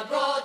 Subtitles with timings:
[0.00, 0.39] abroad.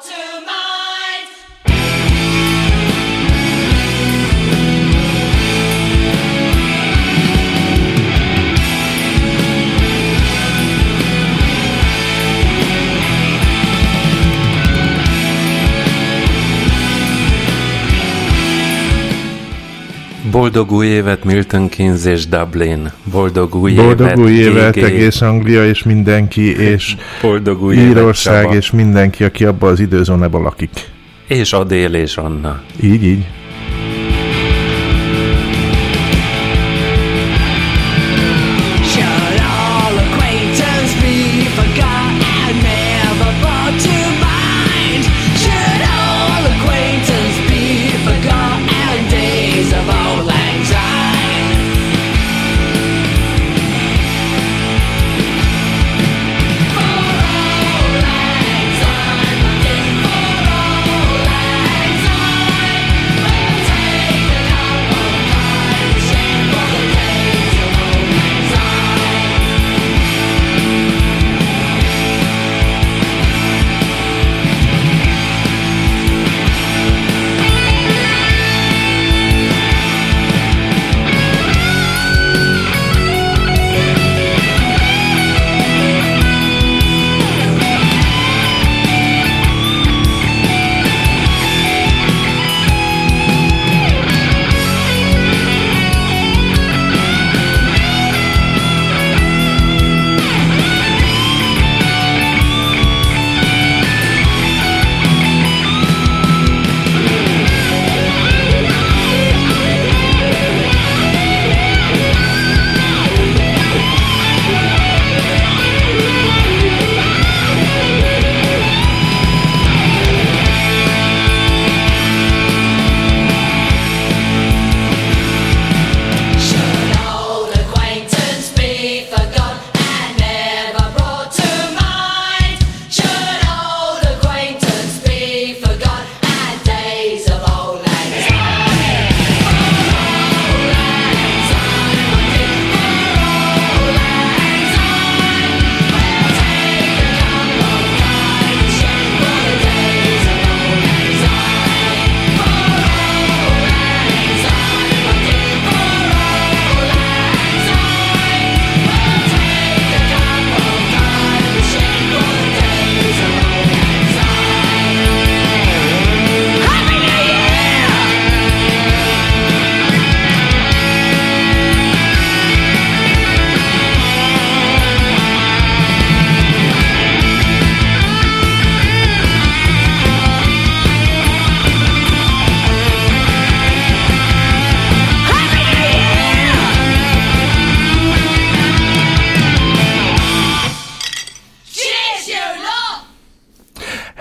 [20.35, 22.91] Boldog új évet Milton Keynes és Dublin.
[23.11, 28.71] Boldog új Boldog évet, új évet egész Anglia és mindenki, és Boldog új Írország és
[28.71, 30.69] mindenki, aki abban az időzónában lakik.
[31.27, 32.61] És Adél és Anna.
[32.83, 33.25] Így, így.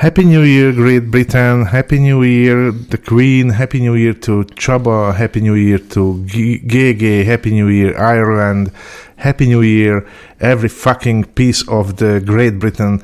[0.05, 1.65] Happy New Year, Great Britain.
[1.65, 3.49] Happy New Year, the Queen.
[3.49, 5.15] Happy New Year to Chaba.
[5.15, 7.25] Happy New Year to GG.
[7.25, 8.71] Happy New Year, Ireland.
[9.17, 10.07] Happy New Year,
[10.41, 13.03] every fucking piece of the Great Britain.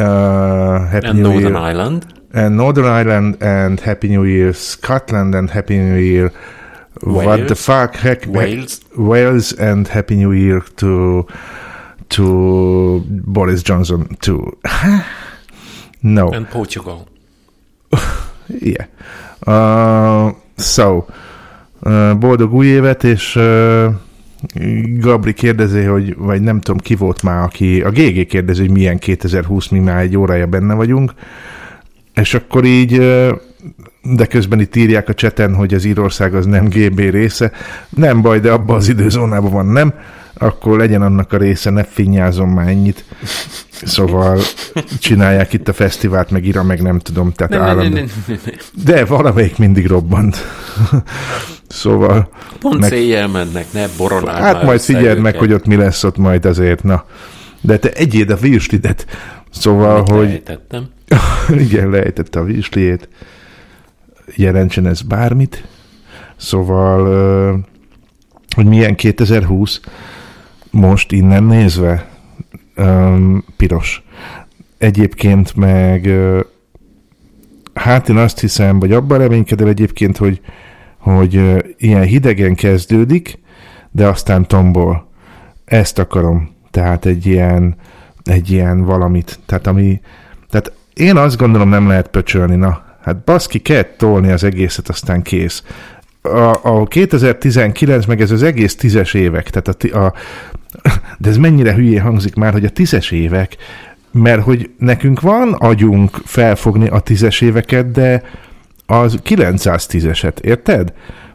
[0.00, 1.10] Uh, Happy New Year.
[1.10, 1.56] and New Northern Year.
[1.62, 2.22] Ireland.
[2.32, 6.32] And Northern Ireland, and Happy New Year, Scotland, and Happy New Year.
[7.02, 7.26] Wales.
[7.26, 7.96] What the fuck?
[7.96, 8.80] Heck, Wales.
[8.96, 11.26] Wales, and Happy New Year to
[12.16, 14.56] to Boris Johnson too.
[16.04, 16.28] No.
[16.32, 17.06] And Portugal.
[18.60, 18.86] yeah.
[19.46, 21.04] Uh, so,
[21.80, 23.86] uh, boldog új évet, és uh,
[24.98, 28.98] Gabri kérdezi, hogy, vagy nem tudom, ki volt már, aki, a GG kérdezi, hogy milyen
[28.98, 31.14] 2020, mi már egy órája benne vagyunk,
[32.14, 33.30] és akkor így, uh,
[34.02, 37.52] de közben itt írják a cseten, hogy az Írország az nem GB része.
[37.88, 39.94] Nem baj, de abban az időzónában van, nem?
[40.34, 43.04] Akkor legyen annak a része, ne finnyázom már ennyit.
[43.70, 44.40] Szóval
[44.98, 47.82] csinálják itt a fesztivált, meg ira, meg nem tudom, tehát nem, állandó.
[47.82, 47.92] Nem,
[48.26, 48.54] nem, nem,
[48.84, 50.36] De valamelyik mindig robbant.
[51.68, 52.28] szóval...
[52.60, 52.90] Pont meg...
[52.90, 56.82] széjjel mennek, ne boronál Hát majd figyeld meg, hogy ott mi lesz ott majd azért,
[56.82, 57.04] na.
[57.60, 59.06] De te egyéd a virslidet.
[59.50, 60.26] Szóval, Mit hogy...
[60.26, 60.88] Lejtettem.
[61.68, 63.08] Igen, lejtette a virsliét.
[64.36, 65.64] Jelentsen ez bármit.
[66.36, 67.64] Szóval,
[68.54, 69.80] hogy milyen 2020,
[70.74, 72.08] most innen nézve
[72.76, 74.02] um, piros.
[74.78, 76.40] Egyébként meg uh,
[77.74, 80.40] hát én azt hiszem, vagy abban reménykedem egyébként, hogy,
[80.98, 83.38] hogy uh, ilyen hidegen kezdődik,
[83.90, 85.08] de aztán tombol.
[85.64, 86.50] Ezt akarom.
[86.70, 87.76] Tehát egy ilyen,
[88.24, 89.38] egy ilyen valamit.
[89.46, 90.00] Tehát ami,
[90.50, 92.82] tehát Én azt gondolom nem lehet pöcsölni, na.
[93.02, 95.62] Hát baszki, kell tolni az egészet, aztán kész.
[96.22, 100.12] A, a 2019, meg ez az egész tízes évek, tehát a, a,
[101.18, 103.56] de ez mennyire hülyé hangzik már, hogy a tízes évek,
[104.12, 108.22] mert hogy nekünk van agyunk felfogni a tízes éveket, de
[108.86, 110.92] az 910-eset, érted?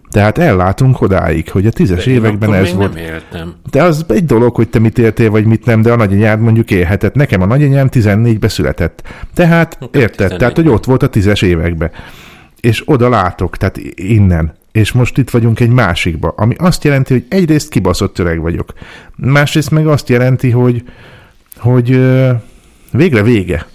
[0.09, 2.93] Tehát ellátunk odáig, hogy a tízes de években ez volt.
[2.93, 3.55] Nem éltem.
[3.71, 6.71] De az egy dolog, hogy te mit éltél, vagy mit nem, de a nagyanyád mondjuk
[6.71, 7.13] élhetett.
[7.13, 9.03] Nekem a nagyanyám 14-be született.
[9.33, 10.11] Tehát, érted?
[10.11, 10.37] 14.
[10.37, 11.91] Tehát, hogy ott volt a tízes években.
[12.59, 14.53] És oda látok, tehát innen.
[14.71, 18.73] És most itt vagyunk egy másikba, ami azt jelenti, hogy egyrészt kibaszott öreg vagyok.
[19.15, 20.83] Másrészt meg azt jelenti, hogy,
[21.57, 21.89] hogy
[22.91, 23.65] végre vége.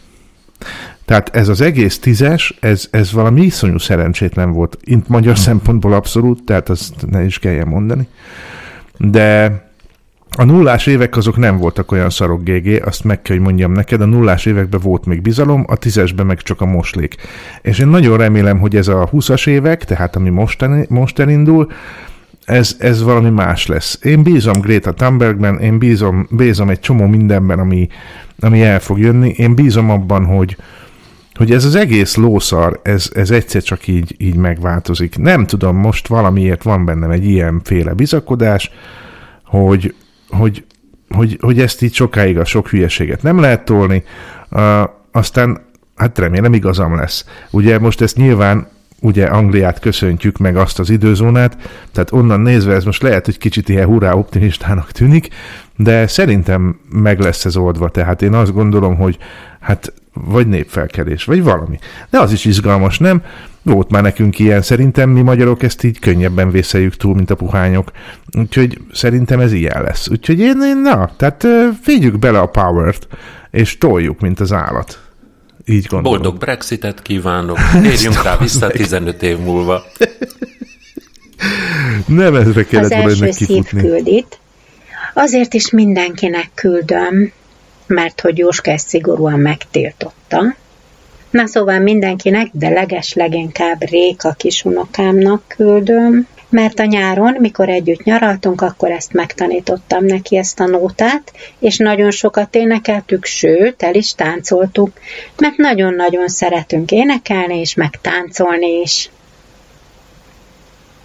[1.05, 4.79] Tehát ez az egész tízes, ez, ez valami iszonyú szerencsétlen volt.
[4.81, 8.09] Int magyar szempontból abszolút, tehát azt ne is kelljen mondani.
[8.99, 9.64] De
[10.37, 14.01] a nullás évek azok nem voltak olyan szarok GG, azt meg kell, hogy mondjam neked,
[14.01, 17.17] a nullás években volt még bizalom, a tízesben meg csak a moslék.
[17.63, 21.71] És én nagyon remélem, hogy ez a 20-as évek, tehát ami most, most elindul,
[22.45, 23.99] ez, ez valami más lesz.
[24.03, 27.89] Én bízom Greta Thunbergben, én bízom, bízom egy csomó mindenben, ami,
[28.39, 29.35] ami el fog jönni.
[29.37, 30.57] Én bízom abban, hogy,
[31.35, 35.19] hogy ez az egész lószar, ez, ez egyszer csak így, így megváltozik.
[35.19, 38.71] Nem tudom, most valamiért van bennem egy ilyenféle bizakodás,
[39.45, 39.95] hogy,
[40.29, 40.65] hogy,
[41.09, 44.05] hogy, hogy ezt így sokáig a sok hülyeséget nem lehet tolni,
[44.51, 44.83] uh,
[45.13, 45.61] aztán
[45.97, 47.25] hát remélem igazam lesz.
[47.51, 48.67] Ugye most ezt nyilván
[49.01, 51.57] ugye Angliát köszöntjük, meg azt az időzónát,
[51.93, 55.29] tehát onnan nézve ez most lehet, hogy kicsit ilyen hurrá optimistának tűnik,
[55.77, 59.19] de szerintem meg lesz ez oldva, tehát én azt gondolom, hogy
[59.61, 61.79] hát vagy népfelkelés, vagy valami.
[62.11, 63.23] De az is izgalmas, nem?
[63.63, 67.91] Volt már nekünk ilyen, szerintem mi magyarok ezt így könnyebben vészeljük túl, mint a puhányok.
[68.39, 70.09] Úgyhogy szerintem ez ilyen lesz.
[70.09, 71.47] Úgyhogy én, én na, tehát
[71.85, 73.07] vigyük bele a powert,
[73.51, 74.99] és toljuk, mint az állat.
[75.65, 76.21] Így gondolom.
[76.21, 77.59] Boldog Brexitet kívánok.
[77.93, 79.83] Érjünk rá vissza 15 év múlva.
[82.07, 83.81] Nem ezre kellett volna ennek kifutni.
[83.81, 84.39] küldít.
[85.15, 87.33] Azért is mindenkinek küldöm,
[87.87, 90.57] mert hogy Jóska ezt szigorúan megtiltotta.
[91.31, 98.61] Na szóval mindenkinek, de leges leginkább Réka kisunokámnak küldöm, mert a nyáron, mikor együtt nyaraltunk,
[98.61, 104.93] akkor ezt megtanítottam neki ezt a nótát, és nagyon sokat énekeltük, sőt, el is táncoltuk,
[105.37, 109.11] mert nagyon-nagyon szeretünk énekelni és megtáncolni is.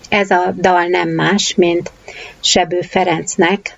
[0.10, 1.92] Ez a dal nem más, mint
[2.40, 3.78] Sebő Ferencnek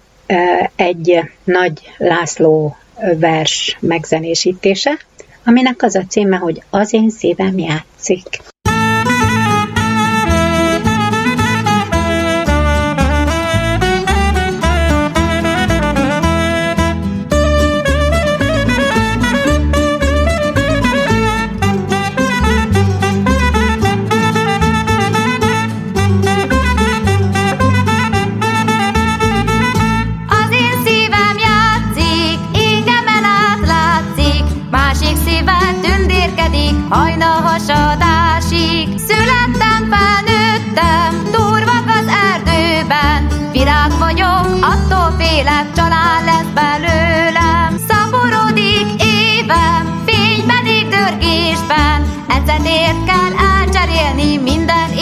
[0.75, 2.75] egy nagy László
[3.19, 4.99] vers megzenésítése,
[5.45, 8.50] aminek az a címe, hogy Az én szívem játszik.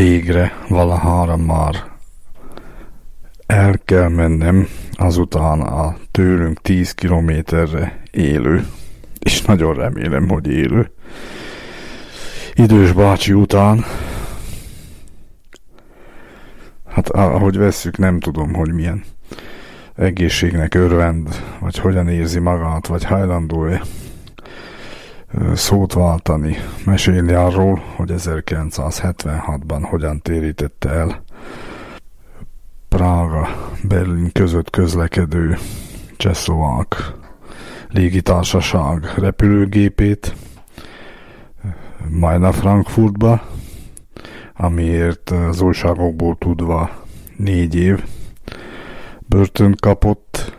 [0.00, 1.74] Végre valahára már
[3.46, 8.66] el kell mennem azután a tőlünk 10 kilométerre élő,
[9.18, 10.90] és nagyon remélem, hogy élő,
[12.54, 13.84] idős bácsi után,
[16.88, 19.04] hát ahogy vesszük, nem tudom, hogy milyen
[19.94, 23.82] egészségnek örvend, vagy hogyan érzi magát, vagy hajlandó-e
[25.54, 31.22] szót váltani, mesélni arról, hogy 1976-ban hogyan térítette el
[32.88, 33.48] Prága,
[33.82, 35.58] Berlin között közlekedő
[36.16, 37.12] csehszlovák
[37.88, 40.34] légitársaság repülőgépét
[42.08, 43.42] Majna Frankfurtba,
[44.56, 46.90] amiért az újságokból tudva
[47.36, 48.04] négy év
[49.18, 50.58] börtön kapott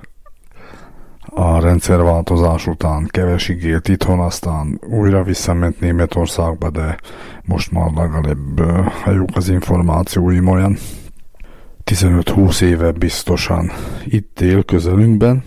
[1.33, 6.97] a rendszerváltozás után kevesig élt itthon, aztán újra visszament Németországba, de
[7.45, 8.59] most már legalább
[9.03, 10.77] ha jók az információim olyan
[11.85, 13.71] 15-20 éve biztosan
[14.05, 15.43] itt él közelünkben,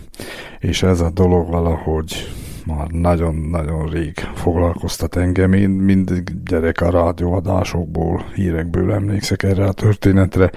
[0.59, 2.33] és ez a dolog valahogy
[2.65, 5.53] már nagyon-nagyon rég foglalkoztat engem.
[5.53, 10.51] Én mindig gyerek a rádióadásokból, hírekből emlékszek erre a történetre.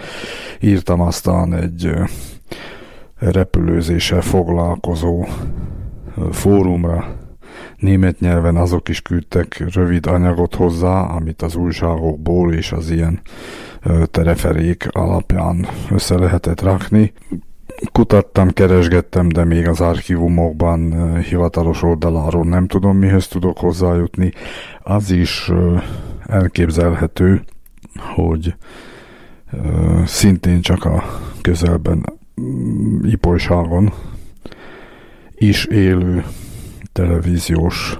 [0.60, 1.92] Írtam aztán egy
[3.18, 5.26] repülőzéssel foglalkozó
[6.30, 7.16] fórumra,
[7.76, 13.20] német nyelven azok is küldtek rövid anyagot hozzá, amit az újságokból és az ilyen
[14.04, 17.12] tereferék alapján össze lehetett rakni.
[17.92, 24.32] Kutattam, keresgettem, de még az archívumokban hivatalos oldaláról nem tudom, mihez tudok hozzájutni.
[24.82, 25.52] Az is
[26.26, 27.42] elképzelhető,
[28.14, 28.54] hogy
[30.04, 31.02] szintén csak a
[31.40, 32.17] közelben
[33.02, 33.92] Ipolyságon
[35.34, 36.24] is élő
[36.92, 37.98] televíziós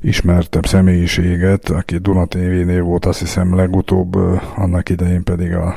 [0.00, 4.14] ismertebb személyiséget, aki Duna TV-nél volt azt hiszem legutóbb,
[4.54, 5.76] annak idején pedig a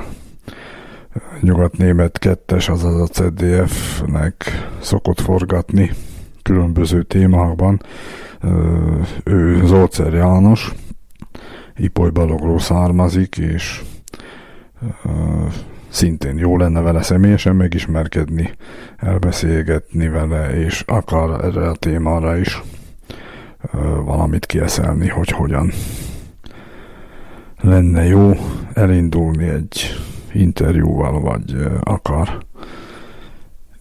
[1.42, 5.92] nyugat-német kettes, azaz a CDF-nek szokott forgatni
[6.42, 7.82] különböző témákban.
[9.24, 10.74] Ő Zolcer János,
[11.76, 13.84] Ipoly Balogról származik, és
[15.92, 18.54] szintén jó lenne vele személyesen megismerkedni,
[18.98, 22.62] elbeszélgetni vele, és akar erre a témára is
[24.04, 25.72] valamit kieszelni, hogy hogyan
[27.62, 28.32] lenne jó
[28.74, 30.00] elindulni egy
[30.34, 32.46] interjúval, vagy akar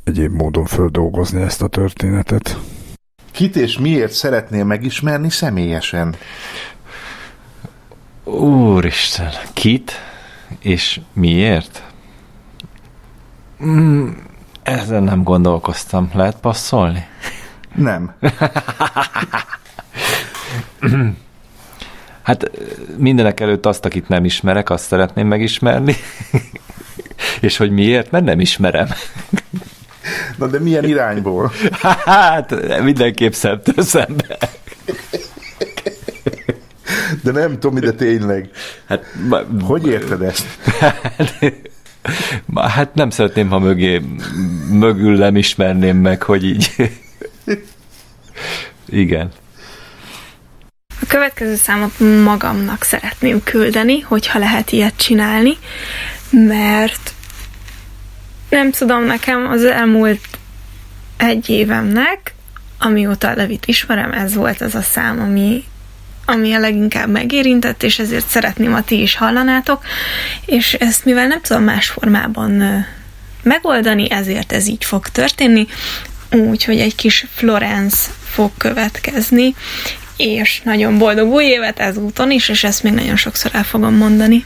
[0.05, 2.59] egyéb módon földolgozni ezt a történetet.
[3.31, 6.14] Kit és miért szeretnél megismerni személyesen?
[8.25, 9.93] Úristen, kit
[10.59, 11.89] és miért?
[13.64, 14.09] Mm,
[14.62, 16.11] ezen nem gondolkoztam.
[16.14, 17.07] Lehet passzolni?
[17.75, 18.14] Nem.
[22.23, 22.50] Hát
[22.97, 25.95] mindenek előtt azt, akit nem ismerek, azt szeretném megismerni.
[27.40, 28.11] És hogy miért?
[28.11, 28.88] Mert nem ismerem.
[30.38, 31.52] Na de milyen irányból?
[32.05, 34.38] Hát mindenképp szemtől szembe.
[37.23, 38.50] De nem tudom, de tényleg.
[38.88, 39.05] Hát,
[39.61, 40.47] hogy érted ezt?
[42.57, 44.02] Hát nem szeretném, ha mögé,
[44.71, 46.71] mögül nem ismerném meg, hogy így.
[48.88, 49.31] Igen.
[51.02, 55.57] A következő számot magamnak szeretném küldeni, hogyha lehet ilyet csinálni,
[56.31, 57.12] mert
[58.49, 60.21] nem tudom, nekem az elmúlt
[61.17, 62.35] egy évemnek,
[62.79, 65.64] amióta Levit ismerem, ez volt az a szám, ami,
[66.27, 69.83] ami a leginkább megérintett, és ezért szeretném, a ti is hallanátok,
[70.47, 72.85] és ezt mivel nem tudom más formában
[73.43, 75.67] megoldani, ezért ez így fog történni,
[76.31, 79.55] úgyhogy egy kis Florence fog következni,
[80.17, 84.45] és nagyon boldog új évet ezúton is, és ezt még nagyon sokszor el fogom mondani.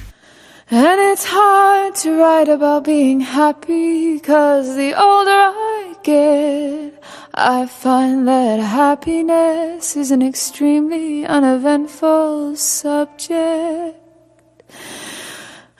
[0.70, 7.04] And it's hard to write about being happy Cause the older I get
[7.36, 13.98] I find that happiness is an extremely uneventful subject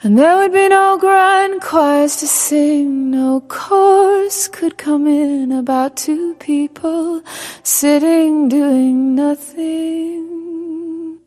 [0.03, 5.95] And there would be no grand choirs to sing, no chorus could come in about
[5.95, 7.21] two people
[7.63, 11.19] sitting doing nothing.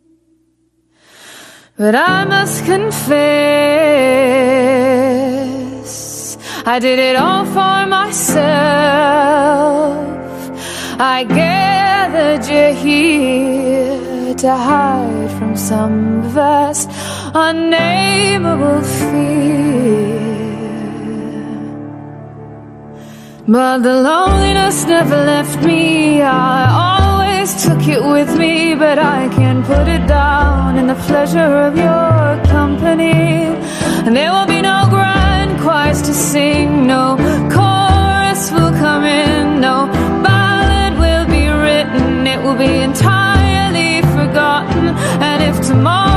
[1.78, 3.16] But I must confess,
[6.66, 9.68] I did it all for myself.
[11.00, 16.90] I gathered you here to hide from some vast
[17.35, 20.19] unnameable fear.
[23.47, 26.21] But the loneliness never left me.
[26.21, 31.59] I always took it with me, but I can't put it down in the pleasure
[31.69, 33.55] of your company.
[34.05, 37.17] And there will be no grand choirs to sing, no
[37.55, 40.08] chorus will come in, no
[42.42, 44.88] will be entirely forgotten.
[45.21, 46.08] And if tomorrow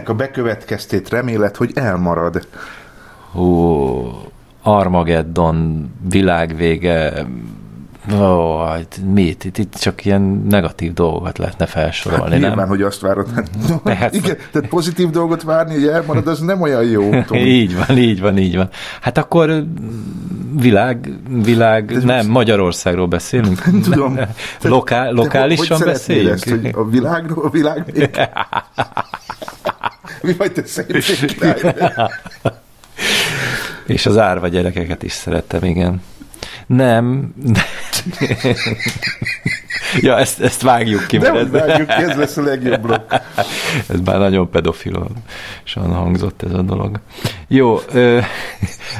[0.00, 2.46] Minek a bekövetkeztét remélet, hogy elmarad?
[3.32, 4.10] Hú,
[4.62, 7.26] Armageddon, világvége,
[8.12, 9.44] Ó, hát mit?
[9.44, 12.68] Itt, itt csak ilyen negatív dolgokat lehetne felsorolni, Hát nyilván, nem?
[12.68, 13.28] hogy azt várod.
[13.34, 13.50] Hát,
[13.82, 14.08] Persze.
[14.18, 17.10] igen, tehát pozitív dolgot várni, hogy elmarad, az nem olyan jó.
[17.26, 17.40] Tomi.
[17.40, 18.68] Így van, így van, így van.
[19.00, 19.64] Hát akkor
[20.60, 21.08] világ,
[21.42, 23.64] világ, nem, Magyarországról beszélünk.
[23.64, 24.18] Nem tudom.
[24.62, 26.32] Lokál, Te lokálisan hogy szeretnéd beszéljünk?
[26.32, 28.10] Ezt, hogy a világról, a világ.
[30.22, 31.74] Mi vagy te király?
[33.86, 36.02] És az árva gyerekeket is szerettem, igen.
[36.66, 37.34] Nem.
[40.00, 43.12] ja, ezt, ezt vágjuk ki, De mert vágjuk ki, ez lesz a legjobb blokk.
[43.92, 45.12] ez már nagyon pedofilosan
[45.92, 47.00] hangzott ez a dolog.
[47.48, 48.18] Jó, ö,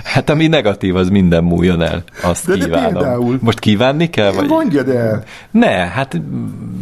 [0.04, 2.02] hát ami negatív, az minden múljon el.
[2.22, 2.92] Azt De- de kívánom.
[2.92, 3.38] például?
[3.40, 4.32] Most kívánni kell?
[4.32, 4.48] Vagy?
[4.48, 5.24] Mondjad el.
[5.50, 6.20] Ne, hát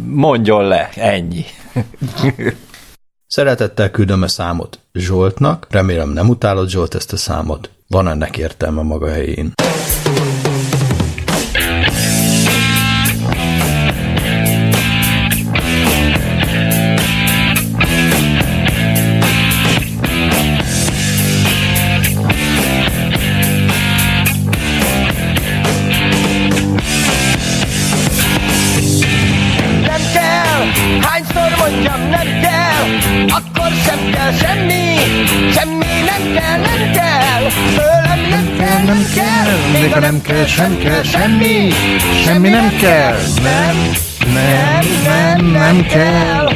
[0.05, 1.45] mondjon le, ennyi.
[3.29, 8.81] Szeretettel küldöm a számot Zsoltnak, remélem nem utálod Zsolt ezt a számot, van ennek értelme
[8.81, 9.51] maga helyén.
[39.91, 41.69] Ha nem kell, sem kell, semmi,
[42.23, 43.17] semmi nem kell.
[43.43, 43.91] Nem,
[44.33, 46.49] nem, nem, nem kell.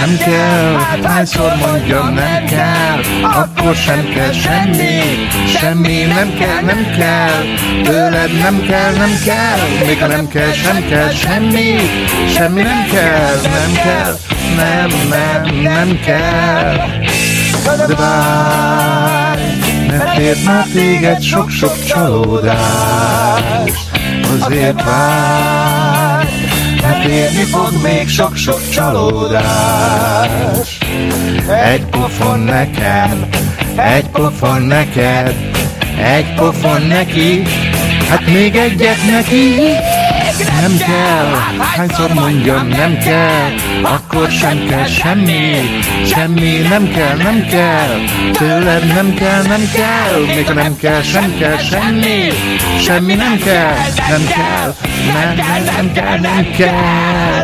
[0.00, 5.00] Nem kell, hányszor mondjam, nem kell, akkor sem kell semmi,
[5.58, 7.42] semmi nem kell, nem kell,
[7.82, 11.76] tőled nem kell, nem kell, még ha nem kell, sem kell semmi,
[12.34, 14.18] semmi nem kell, nem kell,
[14.56, 16.76] nem, nem, nem kell.
[17.64, 17.98] Mert
[20.20, 23.70] ért már téged sok-sok csalódás,
[24.40, 26.28] azért várj,
[26.82, 29.48] mert érni fog még sok-sok csalódás.
[31.64, 33.28] Egy pofon nekem,
[33.76, 35.34] egy pofon neked,
[36.02, 37.42] egy pofon neki,
[38.08, 39.54] hát még egyet neki.
[40.60, 41.34] Nem kell,
[41.76, 43.50] hányszor mondjam, nem kell,
[43.82, 45.54] akkor sem kell semmi,
[46.14, 47.98] semmi nem kell, nem kell,
[48.32, 52.28] tőled nem kell, nem kell, még nem kell, sem kell semmi,
[52.80, 53.74] semmi nem kell,
[54.08, 54.74] nem kell,
[55.12, 57.37] nem, nem, nem kell, nem kell.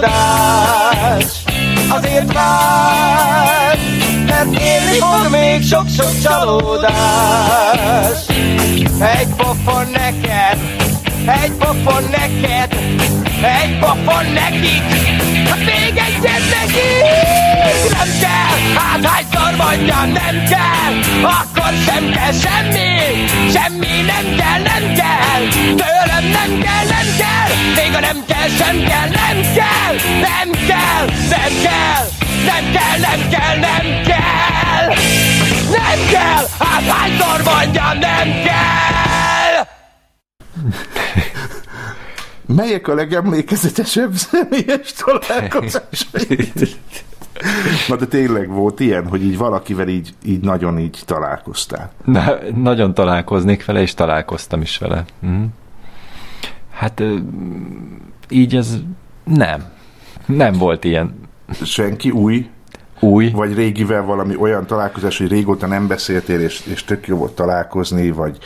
[0.00, 1.24] Csalódás
[1.88, 3.78] Azért várj
[4.26, 6.92] Mert élni fog még sok-sok csalódás.
[8.98, 10.58] Egy pofon neked
[11.42, 12.78] Egy pofon neked
[13.62, 14.82] Egy pofon nekik.
[15.48, 21.22] Hát még egyet nekik Nem kell Hát hányszor mondjam nem kell.
[21.22, 22.94] Akkor sem kell semmi
[23.52, 25.48] Semmi nem kell, nem kell.
[25.50, 27.13] Tőlem nem kell, nem
[27.76, 32.04] Még ha nem kell, sem kell, nem kell Nem kell, nem kell
[32.44, 34.86] Nem kell, nem kell, nem kell
[35.70, 39.66] Nem kell Hát hányszor mondjam nem kell
[42.56, 46.76] Melyek a legemlékezetesebb személyes találkozásaid?
[47.88, 51.92] Na de tényleg volt ilyen, hogy így valakivel így, így nagyon így találkoztál.
[52.04, 55.04] Na, nagyon találkoznék vele, és találkoztam is vele.
[55.18, 55.42] Mhm.
[56.74, 57.02] Hát
[58.28, 58.78] így ez
[59.24, 59.64] nem.
[60.26, 61.14] Nem volt ilyen
[61.62, 62.48] Senki új,
[63.00, 63.30] új.
[63.30, 68.10] vagy régivel valami olyan találkozás, hogy régóta nem beszéltél, és, és tök jó volt találkozni,
[68.10, 68.38] vagy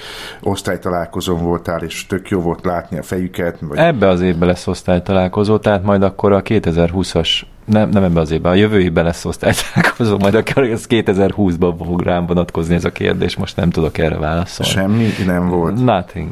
[0.43, 5.59] osztálytalálkozón voltál, és tök jó volt látni a fejüket, vagy Ebbe az évben lesz osztálytalálkozó,
[5.59, 7.29] tehát majd akkor a 2020-as,
[7.65, 12.03] nem, nem ebbe az évben, a jövő évben lesz osztálytalálkozó, majd akkor ez 2020-ban fog
[12.03, 14.73] rám vonatkozni ez a kérdés, most nem tudok erre válaszolni.
[14.73, 15.85] semmi nem volt.
[15.85, 16.31] Nothing.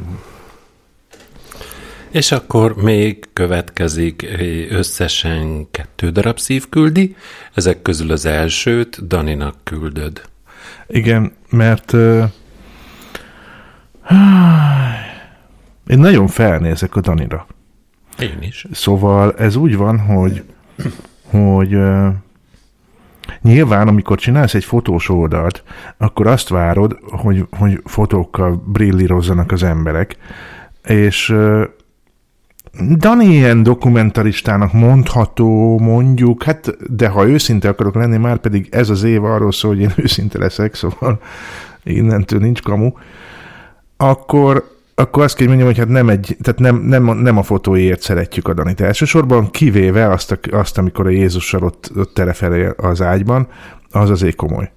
[2.17, 7.15] És akkor még következik eh, összesen kettő darab szívküldi,
[7.53, 10.21] ezek közül az elsőt Daninak küldöd.
[10.87, 12.23] Igen, mert uh,
[15.87, 17.47] én nagyon felnézek a Danira.
[18.19, 18.65] Én is.
[18.71, 20.43] Szóval ez úgy van, hogy,
[21.23, 22.07] hogy ö,
[23.41, 25.63] Nyilván, amikor csinálsz egy fotós oldalt,
[25.97, 30.17] akkor azt várod, hogy, hogy fotókkal brillírozzanak az emberek,
[30.83, 31.35] és
[32.97, 39.03] Dani ilyen dokumentaristának mondható, mondjuk, hát, de ha őszinte akarok lenni, már pedig ez az
[39.03, 41.19] év arról szól, hogy én őszinte leszek, szóval
[41.83, 42.91] innentől nincs kamu,
[43.97, 48.01] akkor, akkor azt kell mondjam, hogy hát nem, egy, tehát nem, nem, nem a fotóért
[48.01, 53.47] szeretjük a Danit elsősorban, kivéve azt, azt amikor a Jézussal ott, ott terefelé az ágyban,
[53.91, 54.71] az azért komoly.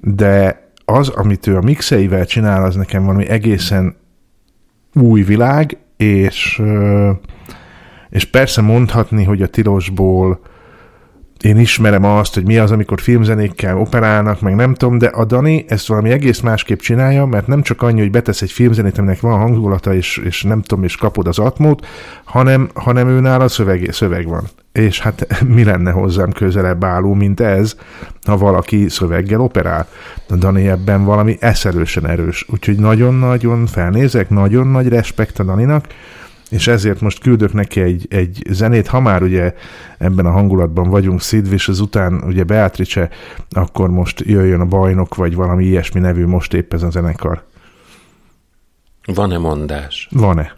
[0.00, 3.96] De az, amit ő a mixeivel csinál, az nekem valami egészen
[4.94, 6.62] új világ, és,
[8.10, 10.40] és persze mondhatni, hogy a tilosból
[11.42, 15.64] én ismerem azt, hogy mi az, amikor filmzenékkel operálnak, meg nem tudom, de a Dani
[15.68, 19.38] ezt valami egész másképp csinálja, mert nem csak annyi, hogy betesz egy filmzenét, aminek van
[19.38, 21.86] hangulata, és, és nem tudom, és kapod az atmót,
[22.24, 24.44] hanem, hanem ő nála szöveg, szöveg van.
[24.72, 27.76] És hát mi lenne hozzám közelebb álló, mint ez,
[28.26, 29.88] ha valaki szöveggel operál.
[30.28, 32.46] A Dani ebben valami eszelősen erős.
[32.48, 35.86] Úgyhogy nagyon-nagyon felnézek, nagyon nagy respekt a Daninak,
[36.52, 39.54] és ezért most küldök neki egy, egy zenét, ha már ugye
[39.98, 43.10] ebben a hangulatban vagyunk, Sid és azután ugye Beatrice,
[43.50, 47.44] akkor most jöjjön a bajnok, vagy valami ilyesmi nevű most épp ez a zenekar.
[49.04, 50.08] Van-e mondás?
[50.10, 50.56] Van-e?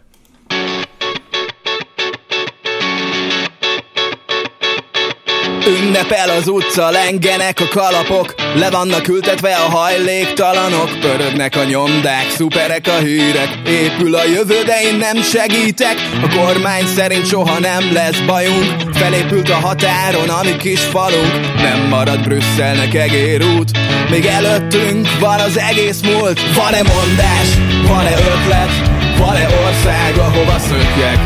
[5.67, 8.35] Ünnepel az utca, lengenek a kalapok.
[8.55, 10.99] Le vannak ültetve a hajléktalanok.
[10.99, 13.49] Pörögnek a nyomdák, szuperek a hírek.
[13.67, 15.95] Épül a jövő, de én nem segítek.
[16.21, 18.73] A kormány szerint soha nem lesz bajunk.
[18.93, 21.33] Felépült a határon, ami kis falunk.
[21.57, 23.71] Nem marad Brüsszelnek egérút
[24.09, 26.39] Még előttünk van az egész múlt.
[26.53, 27.47] Van-e mondás,
[27.87, 28.71] van-e ötlet?
[29.17, 31.19] Van-e ország, ahova szökjek?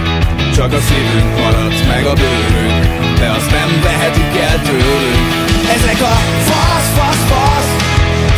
[0.56, 5.30] Csak a szívünk maradt, meg a bőrünk de azt nem vehetik el tőlünk
[5.76, 6.16] Ezek a
[6.50, 7.72] fasz, fasz, fasz,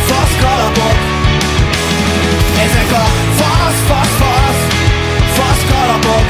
[0.08, 0.96] fasz kalapok.
[2.64, 3.04] Ezek a
[3.40, 4.62] fasz, fasz, fasz,
[5.36, 6.24] fasz kalapok.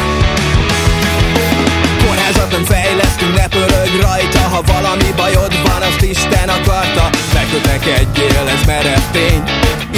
[2.05, 4.40] Kórházat nem fejlesztünk, ne pörög rajta.
[4.53, 7.11] Ha valami bajod van, azt Isten akarta.
[7.35, 9.42] Megkötekedjél, ez merev tény.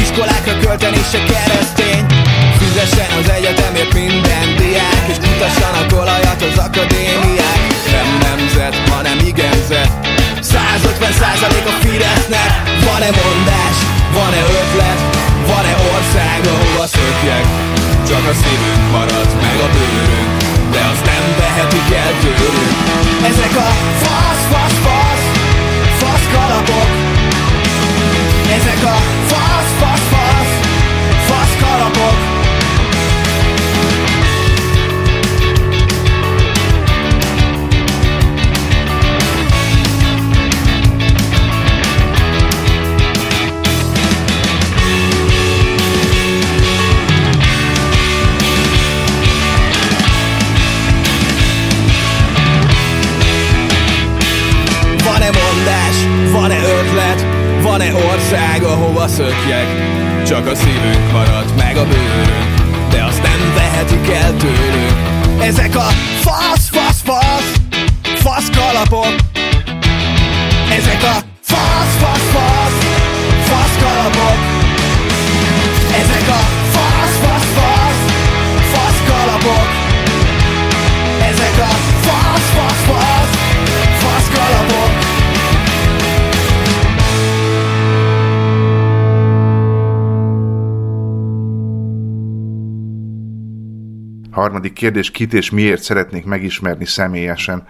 [0.03, 2.07] Iskolákra költeni se keresztény.
[2.59, 9.91] Fizessen az egyetemért minden diák És mutassanak olajat az akadémiák Nem nemzet, hanem igenzet.
[10.41, 12.51] 150 százalék a Fidesznek.
[12.87, 13.77] Van-e mondás,
[14.19, 14.99] van-e ötlet?
[15.51, 17.47] Van-e ország, ahova szökjek?
[18.09, 20.33] Csak a szívünk marad, meg a bőrünk
[20.75, 22.79] De azt nem vehetik el tőlünk.
[23.31, 23.71] Ezek a
[24.03, 25.25] fasz, fasz, fasz
[26.01, 26.89] Fasz kalapok.
[28.57, 28.97] Ezek a
[29.31, 30.24] fasz, fasz, fasz
[59.15, 59.67] szökjek
[60.27, 65.43] Csak a szívünk maradt meg a bőrünk De azt nem vehetik el tőlünk.
[65.43, 65.89] Ezek a
[66.21, 67.53] fasz, fasz, fasz
[68.03, 69.34] Fasz kalapok
[94.35, 97.67] Harmadik kérdés, kit és miért szeretnék megismerni személyesen?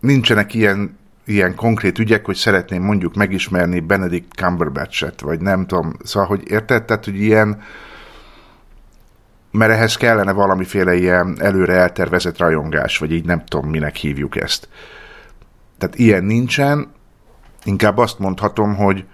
[0.00, 5.92] Nincsenek ilyen, ilyen konkrét ügyek, hogy szeretném mondjuk megismerni Benedict Cumberbatch-et, vagy nem tudom.
[6.04, 6.84] Szóval, hogy érted?
[6.84, 7.62] Tehát, hogy ilyen,
[9.50, 14.68] mert ehhez kellene valamiféle ilyen előre eltervezett rajongás, vagy így nem tudom, minek hívjuk ezt.
[15.78, 16.92] Tehát ilyen nincsen,
[17.64, 19.04] inkább azt mondhatom, hogy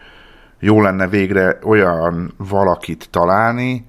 [0.58, 3.86] jó lenne végre olyan valakit találni,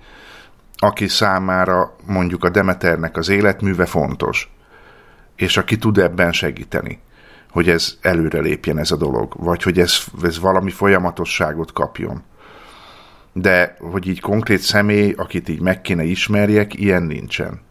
[0.78, 4.54] aki számára mondjuk a Demeternek az életműve fontos,
[5.36, 7.00] és aki tud ebben segíteni,
[7.50, 12.24] hogy ez előre lépjen ez a dolog, vagy hogy ez, ez valami folyamatosságot kapjon.
[13.34, 17.62] De hogy így konkrét személy, akit így meg kéne ismerjek, ilyen nincsen.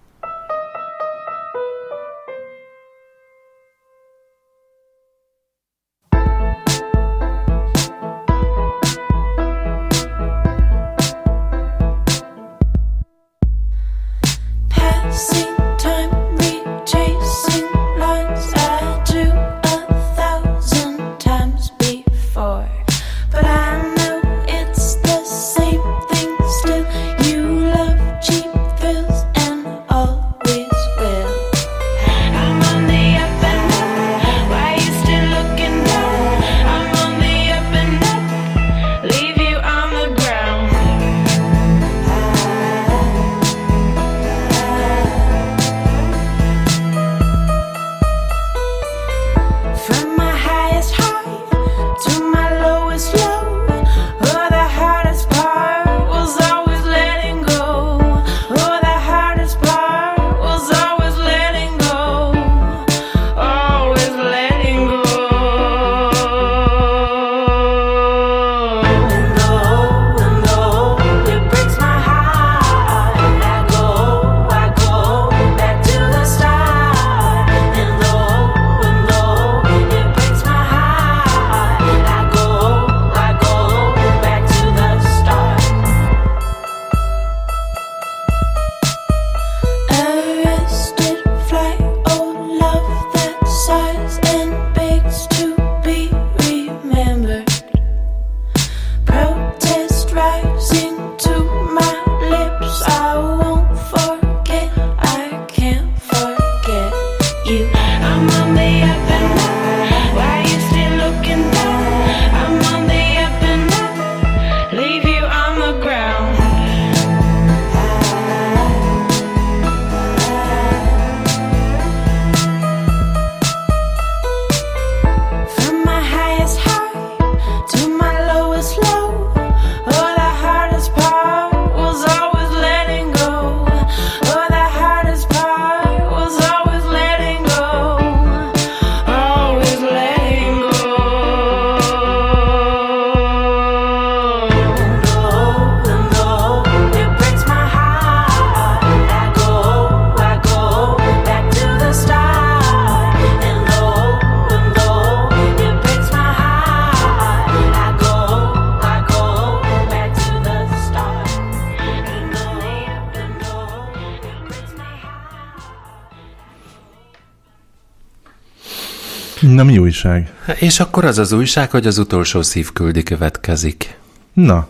[169.55, 170.33] Na, mi újság?
[170.59, 173.99] És akkor az az újság, hogy az utolsó szívküldi következik.
[174.33, 174.69] Na,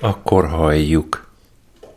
[0.00, 1.30] Akkor halljuk.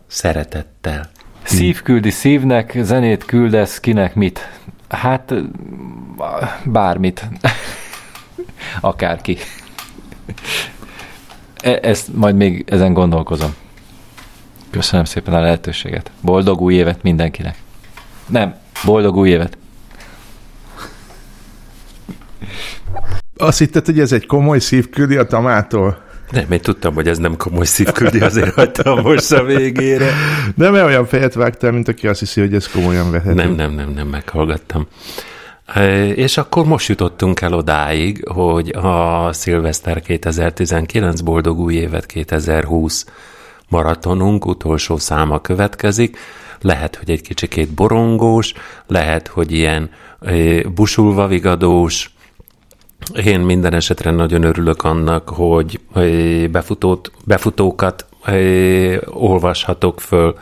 [0.07, 1.09] Szeretettel.
[1.43, 4.49] Szív küldi szívnek, zenét küldesz, kinek mit?
[4.89, 5.33] Hát,
[6.65, 7.27] bármit.
[8.81, 9.37] Akárki.
[11.63, 13.55] E- Ezt majd még ezen gondolkozom.
[14.69, 16.11] Köszönöm szépen a lehetőséget.
[16.21, 17.57] Boldog új évet mindenkinek.
[18.27, 19.57] Nem, boldog új évet.
[23.37, 26.01] Azt hitted, hogy ez egy komoly szívküldi a Tamától?
[26.33, 30.11] Nem, én tudtam, hogy ez nem komoly szívküldi, azért hagytam most a végére.
[30.55, 33.33] Mert olyan fejet vágtál, mint aki azt hiszi, hogy ez komolyan vehető.
[33.33, 34.87] Nem, nem, nem, nem, meghallgattam.
[35.65, 43.05] E, És akkor most jutottunk el odáig, hogy a Szilveszter 2019 boldog új évet 2020
[43.69, 46.17] maratonunk utolsó száma következik.
[46.61, 48.53] Lehet, hogy egy kicsikét borongós,
[48.87, 49.89] lehet, hogy ilyen
[50.21, 50.33] e,
[50.67, 52.12] busulva vigadós,
[53.25, 55.79] én minden esetre nagyon örülök annak, hogy
[56.51, 58.05] befutót, befutókat
[59.05, 60.35] olvashatok föl.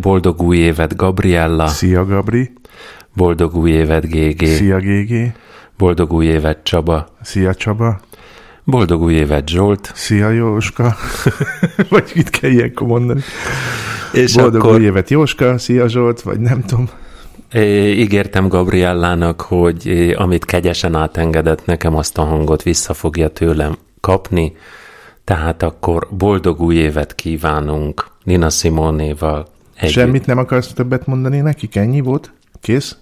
[0.00, 2.52] Boldog új évet Gabriella, Szia, Gabri.
[3.14, 5.32] boldog új évet GG, Szia, GG.
[5.78, 8.00] boldog új évet Csaba, Szia, Csaba.
[8.64, 10.96] boldog új évet Zsolt, Szia, Jóska.
[11.90, 13.20] vagy mit kell ilyenkor mondani?
[14.12, 15.58] és Boldog akkor új évet, Jóska.
[15.58, 16.22] Szia, Zsolt.
[16.22, 16.88] Vagy nem tudom.
[17.48, 24.56] Eh, ígértem Gabriellának, hogy amit kegyesen átengedett nekem, azt a hangot vissza fogja tőlem kapni,
[25.24, 29.46] tehát akkor boldog új évet kívánunk Nina Simonéval.
[29.74, 29.92] együtt.
[29.92, 31.76] Semmit nem akarsz többet mondani nekik?
[31.76, 32.32] Ennyi volt?
[32.60, 32.96] Kész?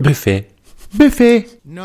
[0.00, 0.46] Büfé.
[0.96, 1.46] Büfé!
[1.62, 1.82] No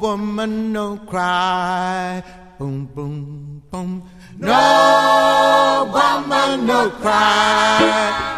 [0.00, 2.22] woman, no cry.
[2.58, 4.08] Boom, boom, boom.
[4.38, 4.52] No
[5.84, 8.33] woman, no cry.